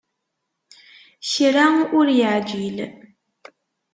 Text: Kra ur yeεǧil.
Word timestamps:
Kra 1.31 1.67
ur 1.97 2.07
yeεǧil. 2.17 2.77